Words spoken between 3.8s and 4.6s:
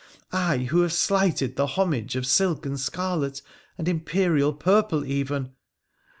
Imperial